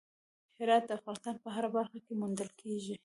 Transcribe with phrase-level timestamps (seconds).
[0.59, 2.95] هرات د افغانستان په هره برخه کې موندل کېږي.